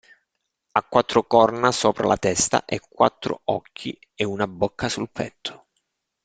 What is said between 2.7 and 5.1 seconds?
quattro occhi e una bocca